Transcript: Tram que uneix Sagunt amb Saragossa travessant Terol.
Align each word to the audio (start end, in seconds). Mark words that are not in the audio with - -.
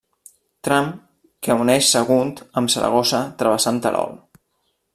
Tram 0.67 0.87
que 1.47 1.57
uneix 1.65 1.85
Sagunt 1.97 2.33
amb 2.63 2.73
Saragossa 2.77 3.21
travessant 3.43 3.79
Terol. 3.85 4.21